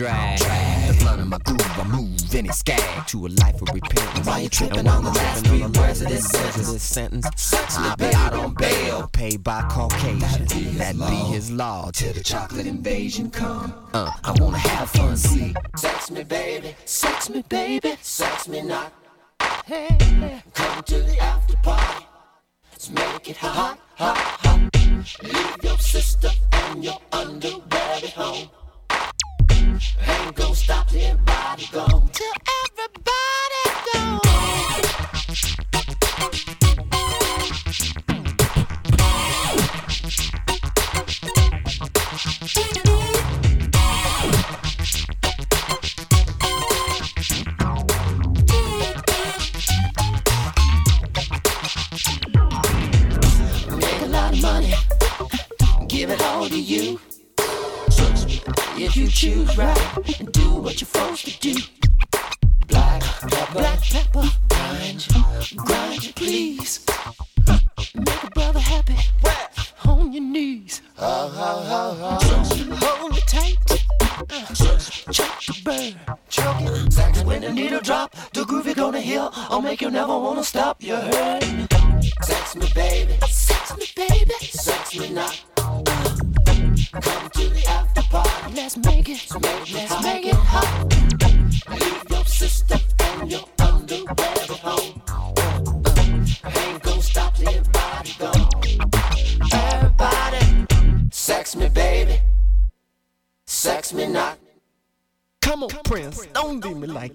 And 0.00 0.38
drag. 0.38 0.88
The 0.88 0.98
blunt 1.04 1.20
of 1.20 1.28
my 1.28 1.38
groove, 1.38 1.78
I 1.78 1.84
move 1.84 2.34
any 2.34 2.48
skag 2.48 3.06
to 3.08 3.26
a 3.26 3.28
life 3.28 3.62
of 3.62 3.68
repentance. 3.72 4.26
Why 4.26 4.40
you 4.40 4.48
tripping 4.48 4.88
on 4.88 5.04
the 5.04 5.10
last 5.10 5.46
three 5.46 5.62
words 5.62 6.02
of 6.02 6.08
this 6.08 6.28
sentence? 6.28 6.72
this 6.72 6.82
sentence, 6.82 7.28
Sex 7.36 7.76
I'll 7.78 7.96
be 7.96 8.06
out 8.06 8.32
on 8.32 8.54
bail, 8.54 9.08
paid 9.12 9.44
by 9.44 9.62
Caucasian. 9.70 10.46
That'd 10.78 10.98
be 10.98 11.14
his 11.32 11.50
That 11.50 11.56
law. 11.56 11.90
till 11.92 12.12
the 12.12 12.24
chocolate 12.24 12.66
invasion 12.66 13.30
come. 13.30 13.72
Uh, 13.92 14.10
I 14.24 14.32
wanna 14.40 14.58
have 14.58 14.90
fun, 14.90 15.16
see. 15.16 15.54
Sex 15.76 16.10
me, 16.10 16.24
baby. 16.24 16.74
sex 16.86 17.30
me, 17.30 17.44
baby. 17.48 17.96
Sex 18.02 18.48
me 18.48 18.62
not. 18.62 18.92
Hey, 19.64 19.88
hey. 20.00 20.42
Come 20.54 20.82
to 20.82 21.02
the 21.02 21.18
after 21.22 21.56
party. 21.58 22.04
Let's 22.72 22.90
make 22.90 23.30
it 23.30 23.36
hot, 23.36 23.78
hot, 23.94 24.16
hot. 24.16 24.70
Leave 25.22 25.56
your 25.62 25.78
sister 25.78 26.30
and 26.52 26.82
your 26.82 26.98
underwear 27.12 27.60
at 28.02 28.10
home. 28.10 28.48
Ain't 29.74 30.36
gonna 30.36 30.54
stop 30.54 30.86
everybody 30.94 31.68
gone. 31.72 32.08
Till 32.12 32.32
everybody 32.62 33.62
go. 33.92 35.73
Choose 59.14 59.56
right 59.56 60.18
and 60.18 60.32
do 60.32 60.50
what 60.56 60.80
you're 60.80 60.88
supposed 60.88 61.24
to 61.24 61.38
do. 61.40 61.54
Black 62.66 63.00
pepper, 63.02 63.52
Black 63.52 63.80
pepper, 63.82 64.24
grind, 64.48 65.06
grind, 65.56 66.04
you 66.06 66.12
please. 66.14 66.84
make 67.94 68.24
a 68.24 68.30
brother 68.30 68.58
happy. 68.58 68.96
On 69.86 70.12
your 70.12 70.22
knees. 70.22 70.82
Hold 70.98 73.12
me 73.12 73.20
tight. 73.28 73.56
Uh, 74.30 74.54
choke 75.12 75.40
the 75.46 75.60
bird. 75.64 75.94
Choke 76.28 76.60
it. 76.62 76.92
Sex 76.92 77.22
when 77.22 77.42
the 77.42 77.52
needle 77.52 77.80
drop, 77.80 78.16
the 78.32 78.44
groove 78.44 78.66
you're 78.66 78.74
gonna 78.74 79.00
heal. 79.00 79.30
I'll 79.34 79.62
make 79.62 79.80
you 79.80 79.90
never 79.90 80.18
wanna 80.18 80.42
stop. 80.42 80.82
You 80.82 80.96
heard 80.96 81.63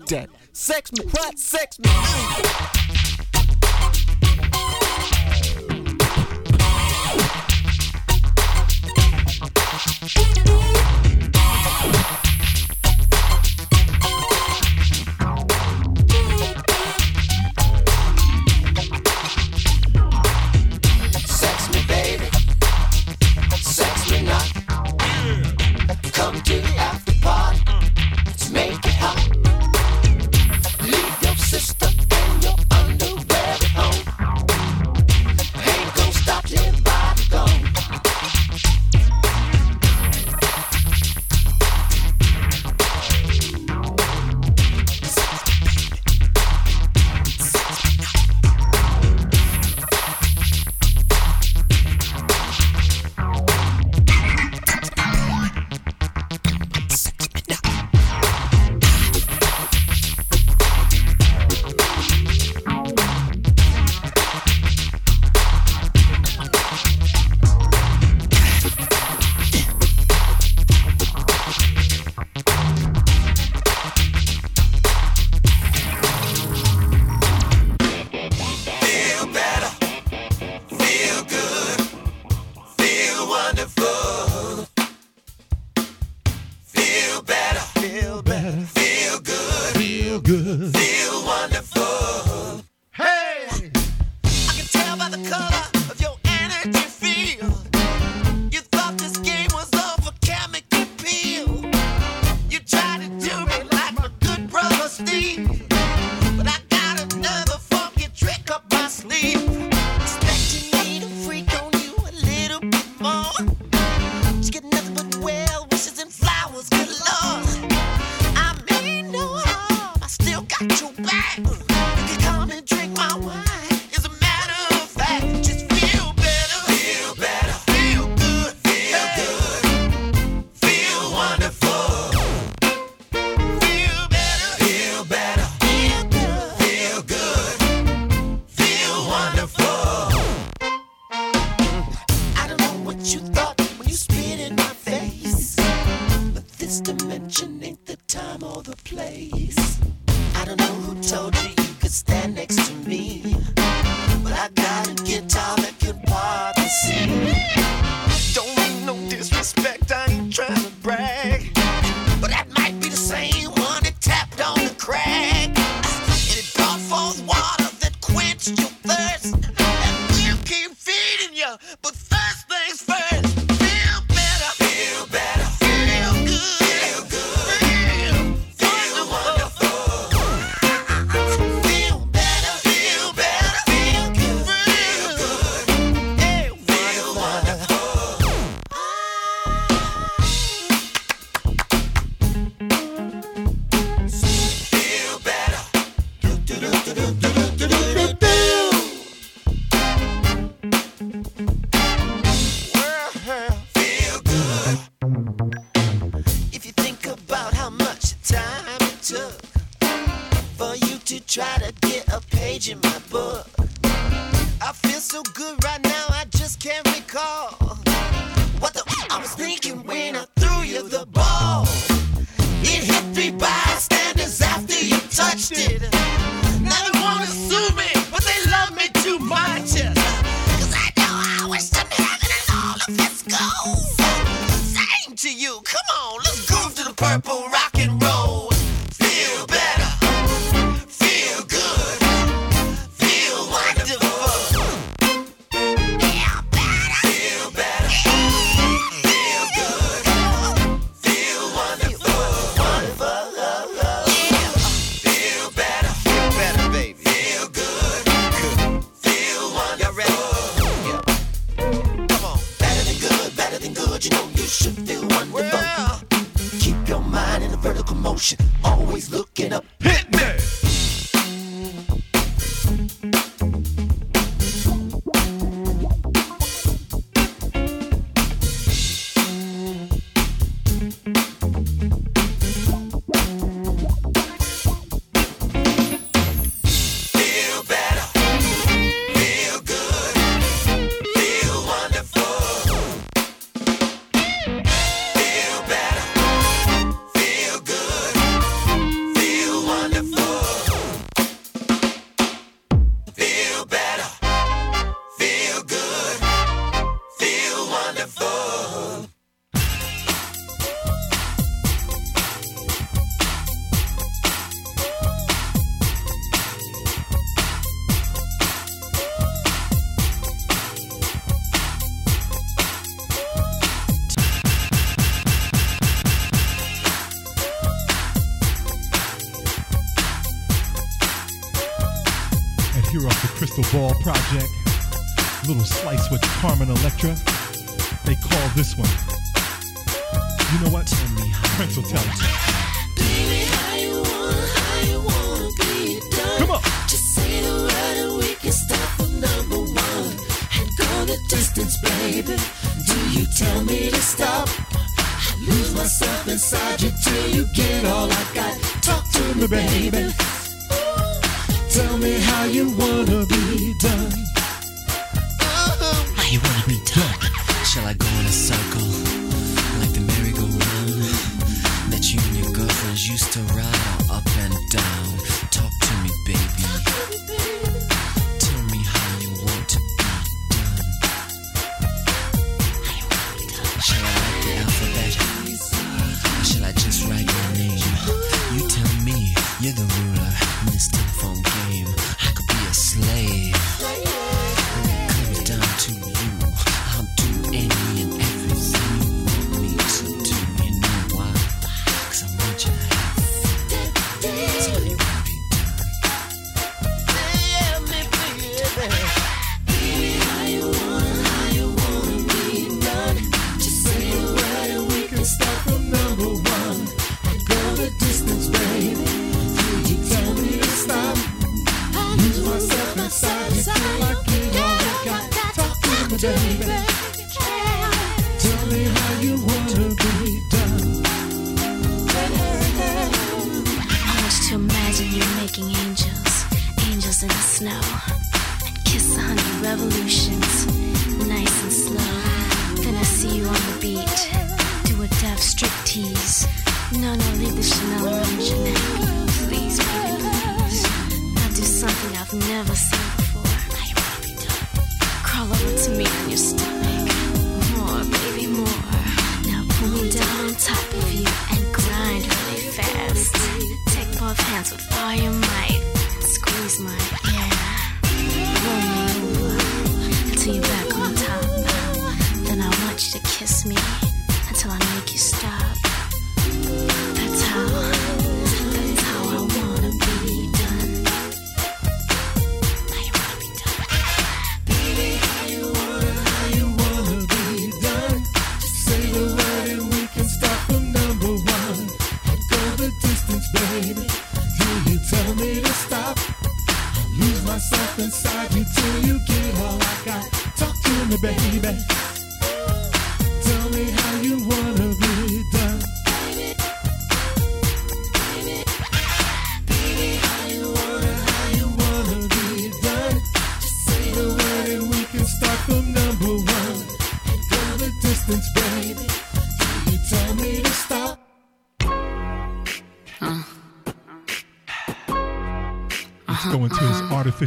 that. 0.07 0.29
Sex 0.53 0.91
me, 0.91 1.05
what? 1.05 1.37
Sex 1.37 1.79
me. 1.79 3.08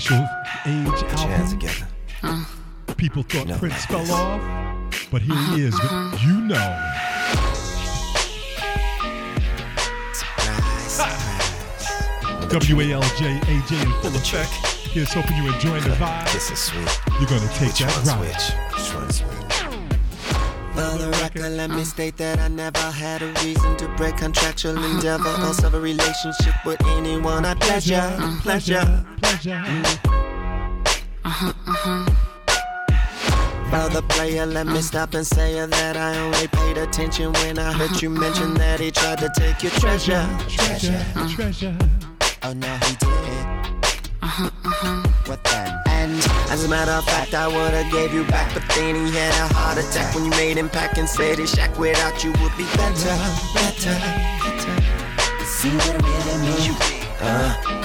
His 0.02 0.12
artificial 0.12 0.28
age 0.66 0.86
Put 0.86 1.00
your 1.00 1.28
hands 1.28 1.52
album. 1.52 1.58
together. 1.58 1.88
Uh. 2.22 2.44
People 2.96 3.22
thought 3.22 3.46
No, 3.48 3.58
Prince 3.58 3.86
fell 3.86 4.12
off, 4.12 5.08
but 5.10 5.22
here 5.22 5.34
he 5.34 5.40
uh-huh, 5.40 5.56
is 5.56 5.74
with 5.74 5.90
uh-huh. 5.90 6.26
You 6.26 6.40
Know. 6.42 6.78
Surprise, 10.12 10.92
surprise. 10.92 11.86
WALJ, 12.52 13.40
AJ 13.40 13.82
in 13.82 13.92
full 14.02 14.14
effect. 14.16 14.52
Here's 14.92 15.12
hoping 15.12 15.36
you're 15.38 15.54
enjoying 15.54 15.82
the 15.84 15.90
vibe. 15.90 16.32
This 16.32 16.50
is 16.50 16.58
sweet. 16.58 16.88
You're 17.18 17.28
gonna 17.28 17.48
take 17.54 17.68
Which 17.68 17.78
that 17.80 17.94
one's 17.96 18.08
ride. 18.08 18.20
which? 18.20 18.44
Which 18.74 18.94
one's 18.94 19.20
which? 19.20 19.56
For 20.74 20.98
the 20.98 21.10
record, 21.22 21.52
let 21.52 21.70
me 21.70 21.76
uh-huh. 21.76 21.84
state 21.84 22.16
that 22.18 22.38
I 22.38 22.48
never 22.48 22.78
had 22.78 23.22
a 23.22 23.32
reason 23.44 23.76
to 23.78 23.88
break 23.96 24.16
contractual 24.18 24.82
endeavor 24.84 25.28
or 25.28 25.54
serve 25.54 25.74
a 25.74 25.80
relationship 25.80 26.54
with 26.64 26.84
anyone. 26.86 27.44
I 27.44 27.54
pleasure, 27.54 28.18
pleasure. 28.42 29.04
Pleasure. 29.36 29.62
For 33.70 33.88
the 33.88 34.04
player, 34.08 34.44
let 34.44 34.66
me 34.66 34.78
uh. 34.78 34.82
stop 34.82 35.14
and 35.14 35.26
say 35.26 35.64
that 35.64 35.96
I 35.96 36.18
only 36.18 36.46
paid 36.48 36.76
attention 36.76 37.32
when 37.32 37.58
I 37.58 37.72
heard 37.72 38.02
you 38.02 38.10
uh-huh, 38.10 38.20
mention 38.20 38.50
uh-huh. 38.50 38.58
that 38.58 38.80
he 38.80 38.90
tried 38.90 39.18
to 39.20 39.30
take 39.34 39.62
your 39.62 39.72
treasure. 39.72 40.28
Treasure, 40.48 41.04
treasure. 41.34 41.76
Uh. 41.80 41.88
Oh 42.42 42.52
no, 42.52 42.68
he 42.84 42.96
did. 42.96 43.46
Uh-huh, 44.22 44.50
what 45.26 45.42
then? 45.44 45.80
And 45.86 46.12
as 46.50 46.64
a 46.64 46.68
matter 46.68 46.92
of 46.92 47.04
fact, 47.04 47.32
I 47.34 47.48
would've 47.48 47.90
gave 47.90 48.12
you 48.12 48.24
back, 48.24 48.52
but 48.52 48.62
then 48.76 48.94
he 48.94 49.12
had 49.12 49.32
a 49.32 49.54
heart 49.54 49.78
attack 49.78 50.14
when 50.14 50.24
you 50.26 50.30
made 50.32 50.58
him 50.58 50.68
pack 50.68 50.98
and 50.98 51.08
said 51.08 51.38
his 51.38 51.50
shack 51.50 51.78
without 51.78 52.22
you 52.22 52.32
would 52.42 52.56
be 52.58 52.64
better, 52.76 53.16
better, 53.54 53.96
better. 54.44 54.76
See 55.46 55.70
what 55.70 55.94
it 55.94 56.02
really 56.02 56.36
means? 56.42 56.76
Uh, 57.20 57.56
uh. 57.66 57.81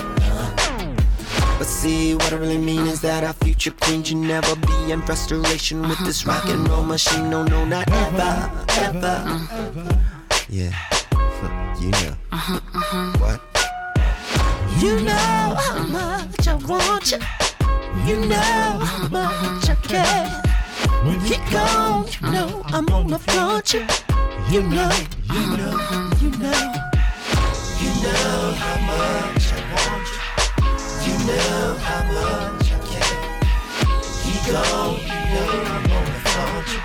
But 1.57 1.65
see, 1.65 2.13
what 2.13 2.31
I 2.31 2.35
really 2.35 2.59
mean 2.59 2.85
is 2.85 3.01
that 3.01 3.23
our 3.23 3.33
future 3.33 3.71
queen 3.71 4.03
should 4.03 4.17
never 4.17 4.55
be 4.55 4.91
in 4.91 5.01
frustration 5.01 5.81
with 5.81 5.97
this 6.05 6.25
uh-huh. 6.27 6.39
rock 6.39 6.49
and 6.53 6.69
roll 6.69 6.83
machine. 6.83 7.31
No, 7.31 7.43
no, 7.43 7.65
not 7.65 7.89
ever, 7.91 8.21
uh-huh. 8.21 8.81
ever. 8.85 9.23
Uh-huh. 9.25 9.97
Yeah, 10.49 10.71
you 11.81 11.89
know. 11.89 12.15
What? 13.17 13.41
You 14.79 14.99
know 15.01 15.55
how 15.57 15.83
much 15.87 16.47
I 16.47 16.53
want 16.53 17.11
you. 17.11 17.19
You 18.05 18.17
know 18.27 18.37
how 18.37 19.07
much 19.07 19.69
I 19.69 19.75
care. 19.81 20.43
When 21.03 21.19
You 21.25 21.37
gone, 21.51 22.05
you 22.21 22.31
know 22.31 22.61
I'm 22.67 22.85
gonna 22.85 23.17
flaunt 23.17 23.73
you. 23.73 23.85
You 24.51 24.61
know, 24.61 24.91
you 25.33 25.57
know, 25.57 25.73
you 26.21 26.29
know. 26.37 26.73
You 27.81 27.89
know 28.03 28.53
how 28.61 28.77
much 28.85 29.36
know 31.27 31.75
how 31.83 32.03
much 32.15 32.71
I 32.71 32.79
care. 32.87 33.17
You 34.27 34.37
know 34.53 34.97
I'm 35.07 35.83
you. 36.63 36.79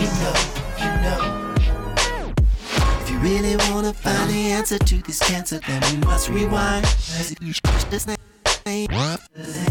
You 0.00 0.08
know, 0.20 0.36
you 0.82 0.90
know. 1.04 1.20
If 3.00 3.10
you 3.10 3.18
really 3.18 3.56
wanna 3.70 3.92
find 3.92 4.30
the 4.30 4.52
answer 4.52 4.78
to 4.78 4.96
this 5.02 5.18
cancer, 5.18 5.58
then 5.66 5.82
we 5.90 5.96
must 6.06 6.28
rewind. 6.28 6.84
This 6.84 8.06
name. 8.06 8.88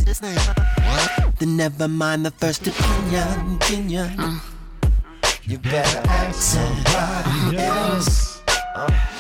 This 0.06 0.22
name. 0.22 0.38
Then 1.40 1.58
never 1.58 1.88
mind 1.88 2.26
the 2.26 2.32
first 2.32 2.68
opinion. 2.68 3.56
opinion. 3.56 4.20
Uh. 4.20 4.40
You 5.44 5.58
better 5.60 6.02
ask 6.10 6.42
somebody 6.42 7.58
else. 7.58 8.42
Uh. 8.76 9.13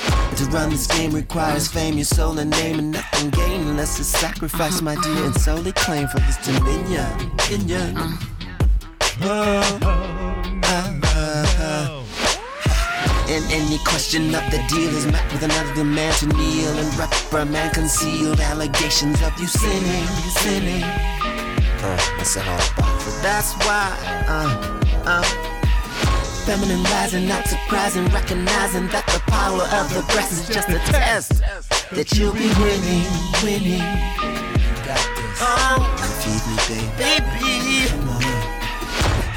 To 0.43 0.49
run 0.49 0.71
this 0.71 0.87
game 0.87 1.11
requires 1.11 1.69
fame, 1.69 1.95
your 1.95 2.03
soul 2.03 2.37
and 2.37 2.51
name, 2.51 2.77
and 2.77 2.91
nothing 2.91 3.29
gain 3.29 3.61
unless 3.61 3.97
it's 3.97 4.09
sacrifice, 4.09 4.81
my 4.81 4.95
dear, 4.95 5.23
and 5.23 5.35
solely 5.35 5.71
claim 5.71 6.05
for 6.09 6.19
his 6.19 6.35
dominion. 6.37 7.07
dominion. 7.37 7.95
Oh, 9.21 9.79
ah, 10.65 10.99
ah. 11.05 12.03
And 13.29 13.45
any 13.53 13.77
question 13.85 14.35
of 14.35 14.43
the 14.51 14.61
deal 14.67 14.89
is 14.89 15.05
met 15.05 15.31
with 15.31 15.43
another 15.43 15.73
demand 15.75 16.13
to 16.17 16.27
kneel 16.27 16.77
and 16.77 16.93
reprimand 16.97 17.73
concealed 17.73 18.41
allegations 18.41 19.21
of 19.21 19.39
you 19.39 19.47
sinning, 19.47 20.07
sinning. 20.43 20.83
Uh, 20.83 21.97
what's 22.17 22.35
it 22.35 22.45
all 22.45 22.55
about? 22.55 23.01
So 23.01 23.11
that's 23.21 23.53
why, 23.65 23.97
uh, 24.27 24.79
uh, 25.05 25.52
feminine 26.45 26.83
rising, 26.83 27.27
not 27.27 27.47
surprising, 27.47 28.05
recognizing 28.07 28.87
that 28.89 29.05
the 29.07 29.19
power 29.31 29.63
of 29.79 29.93
the 29.93 30.01
breast 30.13 30.31
is 30.33 30.47
just 30.47 30.67
a 30.69 30.79
test 30.91 31.41
that 31.91 32.11
you'll 32.17 32.33
be 32.33 32.49
winning, 32.59 33.07
winning. 33.43 33.79
You 34.59 34.71
got 34.83 35.03
this. 35.15 35.39
Oh, 35.39 35.79
Feed 36.19 36.43
me, 36.49 36.55
baby. 36.67 36.91
baby. 36.99 37.87
Come 37.87 38.09
on. 38.09 38.21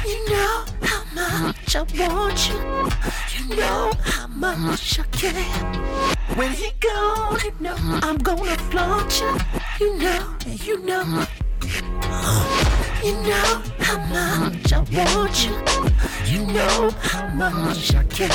You 0.05 0.19
know 0.29 0.65
how 0.81 1.01
much 1.15 1.75
I 1.75 1.83
want 2.07 2.49
you. 2.49 2.59
You 3.33 3.55
know 3.55 3.91
how 4.03 4.27
much 4.27 4.99
I 4.99 5.03
care. 5.03 5.33
When 6.35 6.51
he 6.51 6.71
gone, 6.81 7.39
You 7.43 7.53
know 7.61 7.75
I'm 8.03 8.17
gonna 8.17 8.57
flaunt 8.69 9.21
you. 9.21 9.31
You 9.79 9.97
know, 9.97 10.35
you 10.45 10.77
know. 10.83 11.25
You 13.03 13.13
know 13.23 13.61
how 13.79 13.97
much 14.07 14.73
I 14.73 14.79
want 15.15 15.45
you. 15.47 15.76
You 16.29 16.45
know 16.45 16.89
how 16.99 17.27
much 17.29 17.95
I 17.95 18.03
care. 18.03 18.27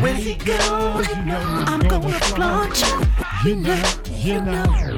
when 0.00 0.14
he 0.14 0.36
know 1.24 1.64
I'm 1.66 1.80
gonna 1.80 2.20
flaunt 2.20 2.80
you. 3.44 3.50
You 3.50 3.56
know, 3.56 3.82
you 4.14 4.40
know. 4.40 4.93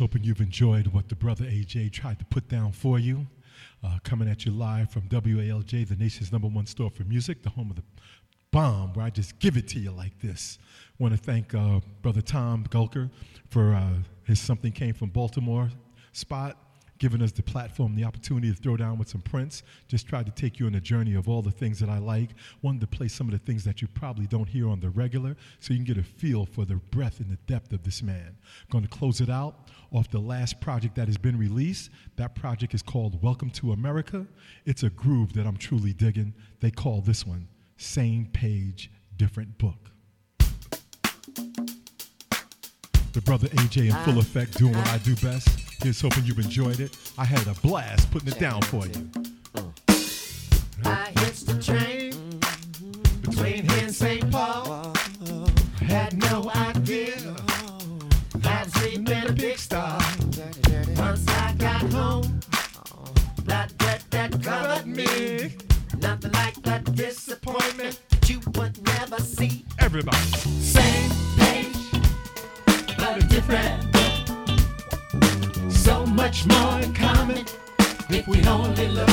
Hoping 0.00 0.24
you've 0.24 0.40
enjoyed 0.40 0.86
what 0.86 1.10
the 1.10 1.14
brother 1.14 1.44
AJ 1.44 1.92
tried 1.92 2.18
to 2.18 2.24
put 2.24 2.48
down 2.48 2.72
for 2.72 2.98
you. 2.98 3.26
Uh, 3.84 3.98
coming 4.02 4.30
at 4.30 4.46
you 4.46 4.50
live 4.50 4.90
from 4.90 5.02
WALJ, 5.02 5.86
the 5.86 5.94
nation's 5.94 6.32
number 6.32 6.48
one 6.48 6.64
store 6.64 6.88
for 6.88 7.04
music, 7.04 7.42
the 7.42 7.50
home 7.50 7.68
of 7.68 7.76
the 7.76 7.82
bomb, 8.50 8.94
where 8.94 9.04
I 9.04 9.10
just 9.10 9.38
give 9.40 9.58
it 9.58 9.68
to 9.68 9.78
you 9.78 9.90
like 9.90 10.18
this. 10.18 10.58
Want 10.98 11.12
to 11.12 11.20
thank 11.20 11.54
uh, 11.54 11.80
brother 12.00 12.22
Tom 12.22 12.64
Gulker 12.70 13.10
for 13.50 13.74
uh, 13.74 13.92
his 14.24 14.40
Something 14.40 14.72
Came 14.72 14.94
from 14.94 15.10
Baltimore 15.10 15.68
spot, 16.12 16.56
giving 16.98 17.20
us 17.20 17.32
the 17.32 17.42
platform, 17.42 17.94
the 17.94 18.04
opportunity 18.04 18.50
to 18.50 18.56
throw 18.56 18.78
down 18.78 18.98
with 18.98 19.08
some 19.08 19.20
Prince. 19.20 19.62
Just 19.88 20.06
tried 20.06 20.24
to 20.26 20.32
take 20.32 20.58
you 20.58 20.66
on 20.66 20.74
a 20.76 20.80
journey 20.80 21.14
of 21.14 21.28
all 21.28 21.42
the 21.42 21.50
things 21.50 21.78
that 21.80 21.90
I 21.90 21.98
like. 21.98 22.30
Wanted 22.62 22.80
to 22.82 22.86
play 22.86 23.08
some 23.08 23.26
of 23.26 23.32
the 23.32 23.38
things 23.38 23.64
that 23.64 23.82
you 23.82 23.88
probably 23.88 24.26
don't 24.26 24.48
hear 24.48 24.68
on 24.68 24.80
the 24.80 24.90
regular, 24.90 25.36
so 25.58 25.74
you 25.74 25.78
can 25.78 25.84
get 25.84 25.98
a 25.98 26.02
feel 26.02 26.46
for 26.46 26.64
the 26.64 26.76
breadth 26.76 27.20
and 27.20 27.30
the 27.30 27.38
depth 27.46 27.72
of 27.72 27.82
this 27.82 28.02
man. 28.02 28.36
Going 28.70 28.84
to 28.84 28.90
close 28.90 29.20
it 29.20 29.28
out 29.30 29.68
off 29.92 30.08
the 30.10 30.18
last 30.18 30.60
project 30.60 30.94
that 30.94 31.08
has 31.08 31.18
been 31.18 31.36
released. 31.36 31.90
That 32.16 32.34
project 32.34 32.74
is 32.74 32.82
called 32.82 33.22
Welcome 33.22 33.50
to 33.50 33.72
America. 33.72 34.26
It's 34.64 34.82
a 34.82 34.90
groove 34.90 35.32
that 35.34 35.46
I'm 35.46 35.56
truly 35.56 35.92
digging. 35.92 36.34
They 36.60 36.70
call 36.70 37.00
this 37.00 37.26
one 37.26 37.48
Same 37.76 38.26
Page, 38.32 38.90
Different 39.16 39.58
Book. 39.58 39.90
The 43.12 43.20
brother 43.22 43.48
AJ 43.48 43.86
in 43.86 44.04
full 44.04 44.18
ah. 44.18 44.20
effect 44.20 44.56
doing 44.58 44.76
what 44.76 44.88
I 44.88 44.98
do 44.98 45.16
best. 45.16 45.48
Here's 45.82 46.00
hoping 46.00 46.24
you've 46.24 46.38
enjoyed 46.38 46.78
it. 46.78 46.96
I 47.18 47.24
had 47.24 47.44
a 47.48 47.58
blast 47.60 48.10
putting 48.12 48.28
it 48.28 48.38
down 48.38 48.62
for 48.62 48.86
you. 48.86 49.10
Ah, 50.84 51.08
I 51.08 51.20
hitched 51.20 51.46
the 51.46 51.60
train 51.60 52.12
between 53.22 53.68
here 53.68 53.84
and 53.84 53.94
St. 53.94 54.30
Paul. 54.30 54.94
Had 55.80 56.16
no 56.18 56.50
pigsty. 59.70 60.94
Once 60.96 61.28
I 61.28 61.54
got 61.58 61.82
home, 61.92 62.40
that 63.44 63.72
that 63.78 64.02
that 64.10 64.42
covered 64.42 64.86
me. 64.86 65.56
Nothing 65.98 66.32
like 66.32 66.54
that 66.62 66.84
disappointment 66.94 68.00
that 68.10 68.30
you 68.30 68.40
would 68.56 68.82
never 68.84 69.18
see. 69.20 69.64
Everybody. 69.78 70.16
Same 70.60 71.10
page, 71.36 71.76
but 72.98 73.22
a 73.22 73.26
different 73.28 73.92
book. 73.92 75.70
So 75.70 76.06
much 76.06 76.46
more 76.46 76.80
in 76.80 76.94
common 76.94 77.44
if 78.08 78.26
we 78.26 78.42
only 78.46 78.88
look. 78.88 79.09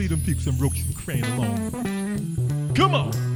Lead 0.00 0.12
them 0.12 0.20
peeps 0.22 0.46
and 0.46 0.58
Roach 0.58 0.80
and 0.80 0.96
Crane 0.96 1.22
alone. 1.24 2.72
Come 2.74 2.94
on. 2.94 3.29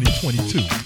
2022. 0.00 0.81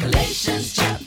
Galatians 0.00 0.72
chapter 0.74 0.99